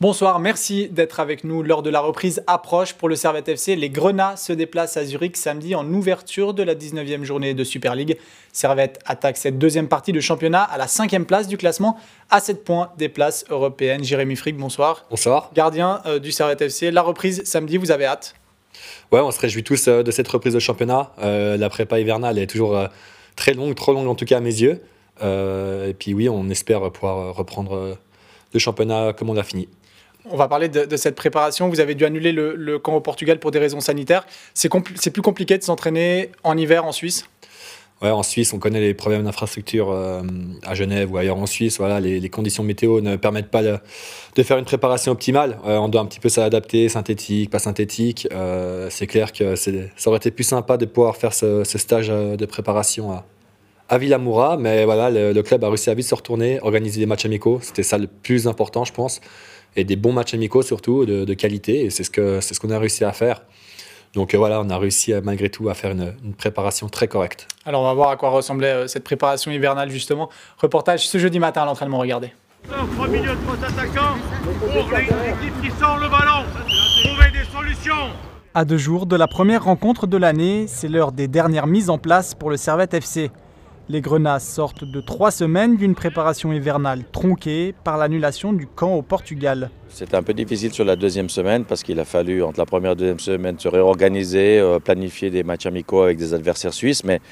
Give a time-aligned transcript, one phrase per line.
[0.00, 1.64] Bonsoir, merci d'être avec nous.
[1.64, 5.36] Lors de la reprise approche pour le Servette FC, les Grenats se déplacent à Zurich
[5.36, 8.16] samedi en ouverture de la 19e journée de Super League.
[8.52, 11.98] Servette attaque cette deuxième partie de championnat à la cinquième place du classement,
[12.30, 14.04] à 7 points des places européennes.
[14.04, 15.04] Jérémy Frick, bonsoir.
[15.10, 15.50] Bonsoir.
[15.52, 18.36] Gardien euh, du Servette FC, la reprise samedi, vous avez hâte?
[19.10, 21.10] Ouais, on se réjouit tous euh, de cette reprise de championnat.
[21.20, 22.80] Euh, la prépa hivernale est toujours
[23.34, 24.80] très longue, trop longue en tout cas à mes yeux.
[25.20, 27.98] et puis oui, on espère pouvoir reprendre
[28.54, 29.68] le championnat comme on l'a fini.
[30.30, 31.68] On va parler de, cette préparation.
[31.68, 34.26] Vous avez dû annuler le, camp au Portugal pour des raisons sanitaires.
[34.54, 34.68] C'est
[35.10, 37.26] plus compliqué de s'entraîner en hiver en Suisse?
[38.00, 40.22] Ouais, en Suisse, on connaît les problèmes d'infrastructure euh,
[40.64, 41.78] à Genève ou ailleurs en Suisse.
[41.78, 45.58] Voilà, les, conditions météo ne permettent pas de, faire une préparation optimale.
[45.66, 48.28] Euh, on doit un petit peu s'adapter, synthétique, pas synthétique.
[48.32, 49.70] Euh, c'est clair que ça
[50.06, 53.26] aurait été plus sympa de pouvoir faire ce, stage de préparation à,
[53.88, 57.06] à Villamoura, mais voilà, le, le, club a réussi à vite se retourner, organiser des
[57.06, 57.58] matchs amicaux.
[57.62, 59.20] C'était ça le plus important, je pense
[59.76, 61.84] et des bons matchs amicaux surtout, de, qualité.
[61.84, 63.42] Et c'est ce qu'on ce qu'on a réussi à faire.
[64.14, 67.46] Donc euh, voilà, on a réussi euh, malgré tout à faire une, préparation très correcte.
[67.66, 70.30] Alors on va voir à quoi ressemblait euh, cette préparation hivernale justement.
[70.58, 72.32] Reportage ce jeudi matin à l'entraînement, regardez.
[72.66, 76.44] Trois milieux de attaquants pour l'équipe qui sort le ballon.
[77.04, 78.10] Trouver des solutions.
[78.54, 81.98] À deux jours de la première rencontre de l'année, c'est l'heure des dernières mises en
[81.98, 83.30] place pour le Servette FC.
[83.90, 89.00] Les Grenats sortent de trois semaines d'une préparation hivernale tronquée par l'annulation du camp au
[89.00, 89.70] Portugal.
[89.88, 92.90] C'était un peu difficile sur la deuxième semaine parce qu'il a fallu, entre la première
[92.90, 97.02] et la deuxième semaine, se réorganiser, euh, planifier des matchs amicaux avec des adversaires suisses.
[97.02, 97.22] Mais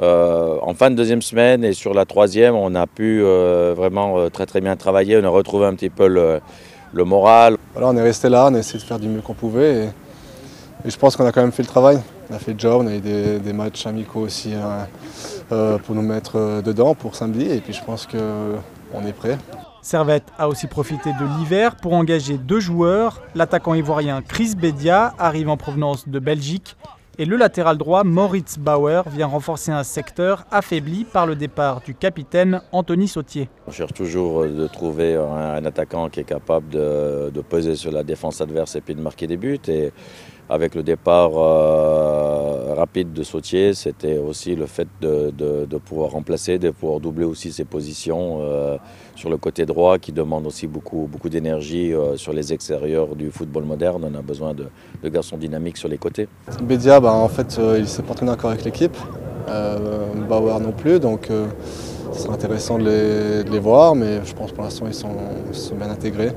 [0.00, 4.30] euh, en fin de deuxième semaine et sur la troisième, on a pu euh, vraiment
[4.30, 5.18] très très bien travailler.
[5.20, 6.40] On a retrouvé un petit peu le,
[7.04, 7.56] moral.
[7.72, 9.86] Voilà, on est resté là, on a essayé de faire du mieux qu'on pouvait.
[10.84, 11.98] Et, je pense qu'on a quand même fait le travail.
[12.30, 14.52] On a fait le job, on a eu des, matchs amicaux aussi.
[14.54, 14.86] Hein.
[15.50, 17.50] Euh, pour nous mettre euh, dedans pour samedi.
[17.50, 19.38] Et puis je pense qu'on est prêt.
[19.80, 23.22] Servette a aussi profité de l'hiver pour engager deux joueurs.
[23.34, 26.76] L'attaquant ivoirien Chris Bedia arrive en provenance de Belgique
[27.16, 31.94] et le latéral droit Moritz Bauer vient renforcer un secteur affaibli par le départ du
[31.94, 33.48] capitaine Anthony Sautier.
[33.66, 38.04] On cherche toujours de trouver un, attaquant qui est capable de, de, peser sur la
[38.04, 39.58] défense adverse et puis de marquer des buts.
[39.66, 39.92] Et
[40.48, 42.07] avec le départ euh,
[42.78, 47.64] rapide de Sautier, c'était aussi le fait de, pouvoir remplacer, de pouvoir doubler aussi ses
[47.64, 48.76] positions euh,
[49.16, 53.30] sur le côté droit qui demande aussi beaucoup, beaucoup d'énergie euh, sur les extérieurs du
[53.30, 54.08] football moderne.
[54.10, 54.68] On a besoin de,
[55.08, 56.28] garçons dynamiques sur les côtés.
[56.62, 58.96] Bédia, bah, en fait, il ne s'est pas encore avec l'équipe.
[60.28, 61.30] Bauer non plus, donc
[62.12, 65.16] ce sera intéressant de les, voir, mais je pense pour l'instant ils sont,
[65.52, 66.32] sont, bien intégrés.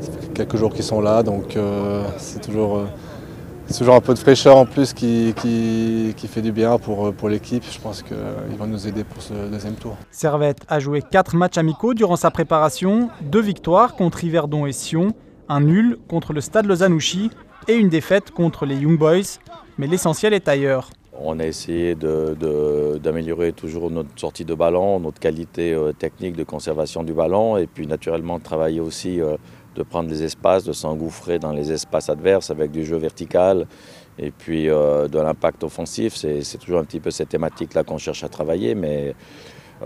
[0.00, 1.56] Ça fait quelques jours qu'ils sont là, donc
[2.18, 2.82] c'est toujours
[3.66, 7.28] c'est toujours un peu de fraîcheur en plus qui, qui, fait du bien pour, pour
[7.28, 7.64] l'équipe.
[7.70, 9.96] Je pense qu'ils vont nous aider pour ce deuxième tour.
[10.10, 15.12] Servette a joué 4 matchs amicaux durant sa préparation, deux victoires contre Yverdon et Sion,
[15.48, 17.30] un nul contre le Stade Lozanouchi
[17.68, 19.38] et une défaite contre les Young Boys.
[19.78, 20.90] Mais l'essentiel est ailleurs.
[21.18, 27.02] On a essayé d'améliorer toujours notre sortie de ballon, notre qualité euh, technique de conservation
[27.02, 29.36] du ballon et puis naturellement travailler aussi euh,
[29.74, 33.66] de prendre les espaces, de s'engouffrer dans les espaces adverses avec du jeu vertical
[34.18, 36.14] et puis euh, de l'impact offensif.
[36.14, 39.14] C'est toujours un petit peu cette thématique-là qu'on cherche à travailler, mais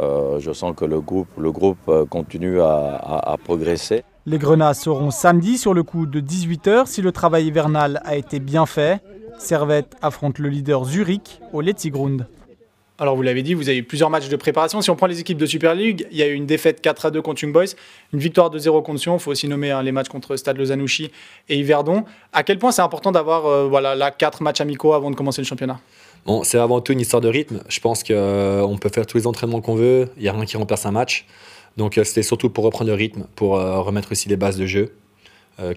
[0.00, 4.04] euh, je sens que le groupe, euh, continue à, progresser.
[4.26, 8.40] Les Grenats seront samedi sur le coup de 18h si le travail hivernal a été
[8.40, 9.00] bien fait.
[9.38, 12.26] Servette affronte le leader Zurich au Letzigrund.
[12.98, 14.80] Alors, vous l'avez dit, vous avez eu plusieurs matchs de préparation.
[14.80, 17.06] Si on prend les équipes de Super League, il y a eu une défaite 4
[17.06, 17.74] à 2 contre Young Boys,
[18.14, 19.16] une victoire de 0 contre Sion.
[19.16, 21.10] Il faut aussi nommer hein, les matchs contre Stade Lozanouchi
[21.50, 22.04] et Yverdon.
[22.32, 25.42] À quel point c'est important d'avoir euh, voilà, là, 4 matchs amicaux avant de commencer
[25.42, 25.78] le championnat?
[26.24, 27.60] Bon, c'est avant tout une histoire de rythme.
[27.68, 30.08] Je pense qu'on euh, peut faire tous les entraînements qu'on veut.
[30.16, 31.26] Il n'y a rien qui remplace un match.
[31.76, 34.92] Donc, euh, c'était surtout pour reprendre le rythme, pour remettre aussi les bases de jeu.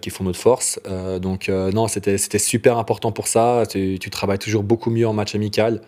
[0.01, 0.77] qui font notre force.
[1.21, 3.63] donc non, c'était super important pour ça.
[3.69, 5.81] Tu, tu, travailles toujours beaucoup mieux en match amical.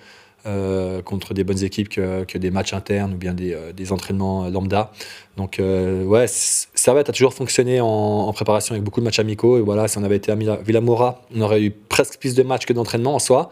[0.48, 4.50] Euh, contre des bonnes équipes que, des matchs internes ou bien des, euh, des entraînements
[4.50, 4.92] lambda.
[5.38, 9.60] Donc, euh, ouais, Servette a toujours fonctionné en, préparation avec beaucoup de matchs amicaux.
[9.60, 12.66] Et voilà, si on avait été à Villamora, on aurait eu presque plus de matchs
[12.66, 13.52] que d'entraînements en soi.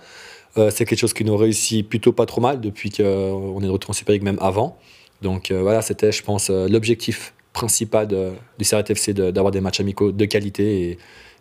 [0.56, 3.92] c'est quelque chose qui nous réussit plutôt pas trop mal depuis qu'on est de retour
[3.92, 4.77] en Super League, même avant.
[5.21, 10.12] Donc, voilà, c'était, je pense, l'objectif principal de, du Servette FC d'avoir des matchs amicaux
[10.12, 10.97] de qualité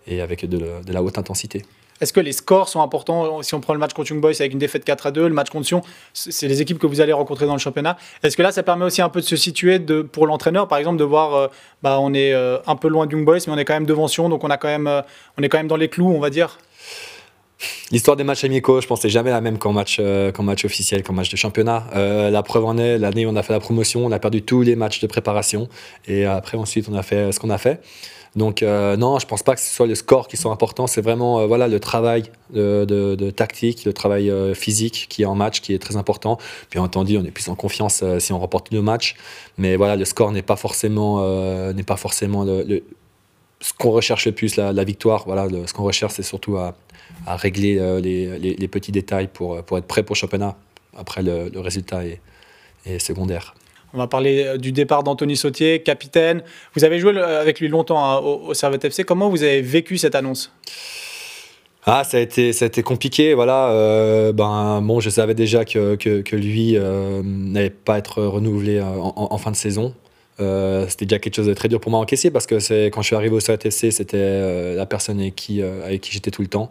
[0.06, 1.62] et, avec de la haute intensité.
[2.00, 4.52] Est-ce que les scores sont importants Si on prend le match contre Young Boys avec
[4.52, 7.12] une défaite 4 à 2, le match contre Sion, c'est les équipes que vous allez
[7.12, 7.96] rencontrer dans le championnat.
[8.22, 9.78] Est-ce que là, ça permet aussi un peu de se situer
[10.12, 11.48] pour l'entraîneur, par exemple, de voir, euh,
[11.82, 13.86] bah, on est euh, un peu loin de Young Boys, mais on est quand même
[13.86, 15.02] devant Sion, donc on, a quand même, euh,
[15.38, 16.58] on est quand même dans les clous, on va dire
[17.90, 21.02] L'histoire des matchs amicaux, je pense, c'est jamais la même qu'en match, euh, match officiel,
[21.02, 21.84] qu'en match de championnat.
[21.94, 24.42] Euh, la preuve en est, l'année où on a fait la promotion, on a perdu
[24.42, 25.68] tous les matchs de préparation.
[26.06, 27.80] Et après, ensuite, on a fait ce qu'on a fait.
[28.36, 30.86] Donc, euh, non, je pense pas que ce soit le score qui soit important.
[30.86, 35.74] C'est vraiment voilà, le travail de, tactique, le travail physique qui est en match, qui
[35.74, 36.38] est très important.
[36.70, 39.16] Bien entendu, on est plus en confiance si on remporte nos matchs.
[39.56, 41.22] Mais voilà, le score n'est pas forcément,
[41.72, 42.82] n'est pas forcément le,
[43.60, 45.24] ce qu'on recherche le plus, la, victoire.
[45.26, 46.74] Voilà, ce qu'on recherche, c'est surtout à
[47.26, 50.56] régler euh, les, petits détails pour, pour être prêt pour le championnat.
[50.96, 52.20] Après, le, résultat est,
[52.98, 53.54] secondaire.
[53.94, 56.42] On va parler euh, du départ d'Anthony Sautier, capitaine.
[56.74, 59.04] Vous avez joué avec lui longtemps hein, au, Servette FC.
[59.04, 60.52] Comment vous avez vécu cette annonce?
[61.86, 63.70] Ah, ça a été, ça a été compliqué, voilà.
[63.70, 66.76] Euh, ben, bon, je savais déjà que, que, lui
[67.24, 69.94] n'allait pas être renouvelé en, fin de saison.
[70.38, 73.00] c'était déjà quelque chose de très dur pour moi à encaisser parce que c'est, quand
[73.00, 76.48] je suis arrivé au FC, c'était la personne avec qui, avec qui j'étais tout le
[76.48, 76.70] temps.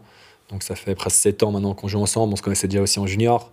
[0.51, 2.33] Donc ça fait presque 7 ans maintenant qu'on joue ensemble.
[2.33, 3.51] On se connaissait déjà aussi en junior.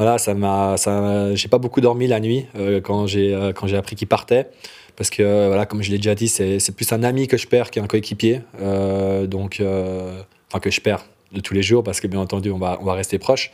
[0.00, 3.66] Voilà, ça m'a, ça, j'ai pas beaucoup dormi la nuit euh, quand j'ai euh, quand
[3.66, 4.46] j'ai appris qu'il partait,
[4.96, 7.46] parce que euh, voilà, comme je l'ai déjà dit, c'est, plus un ami que je
[7.46, 8.40] perds qu'un coéquipier.
[9.26, 12.78] donc, enfin que je perds de tous les jours, parce que bien entendu, on va
[12.80, 13.50] on va rester proche.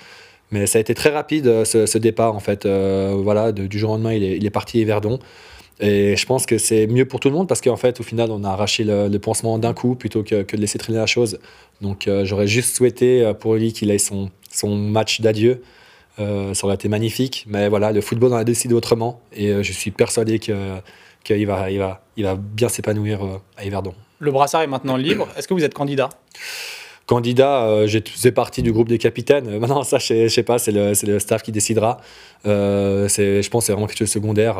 [0.52, 2.64] Mais ça a été très rapide ce, départ en fait.
[2.64, 5.18] voilà, du jour au lendemain, il est, il est parti à Verdon.
[5.80, 8.30] Et je pense que c'est mieux pour tout le monde parce qu'en fait, au final,
[8.30, 11.40] on a arraché le, pansement d'un coup plutôt que, que, de laisser traîner la chose.
[11.80, 15.60] Donc, j'aurais juste souhaité pour lui qu'il ait son, son match d'adieu.
[16.18, 17.44] Euh, ça aurait été magnifique.
[17.48, 19.20] Mais voilà, le football en a décidé autrement.
[19.32, 20.54] Et je suis persuadé qu'il
[21.46, 23.20] va, il va, il va bien s'épanouir
[23.56, 23.94] à Yverdon.
[24.18, 25.28] Le brassard est maintenant libre.
[25.36, 26.08] Est-ce que vous êtes candidat?
[27.06, 29.58] Candidat, j'ai fait partie du groupe des capitaines.
[29.58, 31.98] Maintenant, ça, je ne sais pas, c'est le, le, staff qui décidera.
[32.44, 34.56] je pense que c'est vraiment quelque chose de secondaire.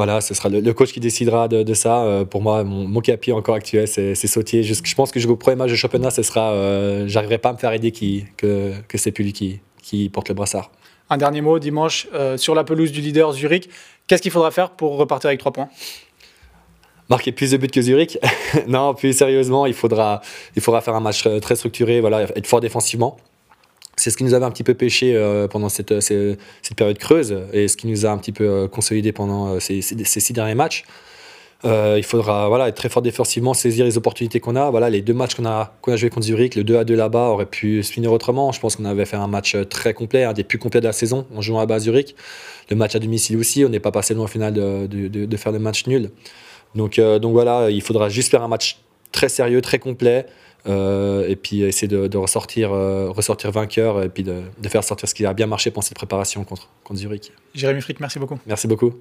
[0.00, 2.04] Voilà, ce sera le, coach qui décidera de, ça.
[2.04, 4.62] Euh, pour moi, mon, mon capi encore actuel, c'est Sautier.
[4.62, 7.52] Je, je, pense que jusqu'au premier match de championnat, ce sera, euh, j'arriverai pas à
[7.52, 9.60] me faire aider qui, que, que c'est plus lui qui,
[9.90, 10.70] qui porte le brassard.
[11.08, 13.68] Un dernier mot, dimanche, euh, sur la pelouse du leader Zurich.
[14.06, 15.68] Qu'est-ce qu'il faudra faire pour repartir avec trois points?
[17.08, 18.18] Marquer plus de buts que Zurich?
[18.68, 20.20] non, plus sérieusement, il faudra,
[20.54, 23.16] il faudra faire un match très structuré, voilà, être fort défensivement.
[23.96, 26.38] C'est ce qui nous avait un petit peu pêché euh, pendant cette, cette,
[26.76, 29.82] période creuse et ce qui nous a un petit peu euh, consolidé pendant euh, ces,
[29.82, 30.84] ces, six derniers matchs.
[31.64, 34.70] Il faudra voilà, être très fort défensivement, saisir les opportunités qu'on a.
[34.70, 37.28] Voilà, les deux matchs qu'on a, qu'on a contre Zurich, le 2 à 2 là-bas
[37.28, 38.52] aurait pu se finir autrement.
[38.52, 40.92] Je pense qu'on avait fait un match très complet, un des plus complets de la
[40.92, 42.16] saison en jouant à bas Zurich.
[42.70, 45.36] Le match à domicile aussi, on n'est pas passé loin au final de, de, de,
[45.36, 46.10] faire le match nul.
[46.74, 48.78] Donc, donc voilà, il faudra juste faire un match
[49.12, 50.26] très sérieux, très complet.
[50.66, 55.14] Euh, et puis essayer de, ressortir, euh, ressortir vainqueur et puis de, faire sortir ce
[55.14, 57.32] qui a bien marché pendant cette préparation contre, contre Zurich.
[57.54, 58.38] Jérémy Frick, merci beaucoup.
[58.46, 58.92] Merci beaucoup.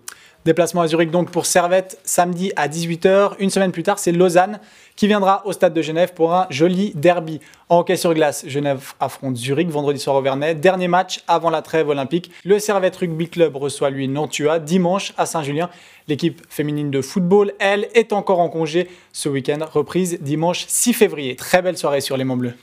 [0.46, 3.34] Déplacement à Zurich donc pour Servette samedi à 18h.
[3.40, 4.60] Une semaine plus tard, c'est Lausanne
[4.96, 7.40] qui viendra au stade de Genève pour un joli derby.
[7.68, 10.56] En hockey sur glace, Genève affronte Zurich vendredi soir au Vernet.
[10.56, 12.32] Dernier match avant la trêve olympique.
[12.44, 15.70] Le Servette Rugby Club reçoit lui Nantua dimanche à Saint-Julien.
[16.08, 19.60] L'équipe féminine de football, elle, est encore en congé ce week-end.
[19.72, 21.36] Reprise dimanche 6 février.
[21.50, 22.54] Très belle soirée sur les Monts Bleus.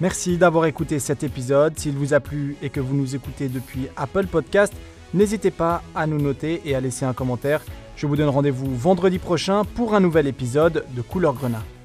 [0.00, 1.78] Merci d'avoir écouté cet épisode.
[1.78, 4.72] S'il vous a plu et que vous nous écoutez depuis Apple Podcast,
[5.14, 7.62] N'hésitez pas à nous noter et à laisser un commentaire.
[7.96, 11.62] Je vous donne rendez-vous vendredi prochain pour un nouvel épisode de Couleur Grenat.